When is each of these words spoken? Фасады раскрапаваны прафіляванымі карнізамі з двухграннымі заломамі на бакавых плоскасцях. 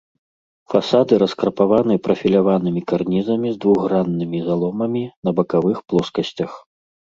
Фасады 0.73 1.13
раскрапаваны 1.23 1.97
прафіляванымі 2.07 2.81
карнізамі 2.93 3.53
з 3.55 3.61
двухграннымі 3.67 4.43
заломамі 4.49 5.05
на 5.29 5.37
бакавых 5.43 5.77
плоскасцях. 5.93 6.51